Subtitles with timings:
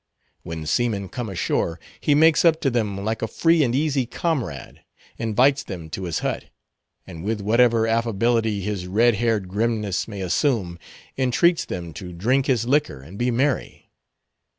[0.41, 4.81] When seamen come ashore, he makes up to them like a free and easy comrade,
[5.19, 6.45] invites them to his hut,
[7.05, 10.79] and with whatever affability his red haired grimness may assume,
[11.19, 13.91] entreats them to drink his liquor and be merry.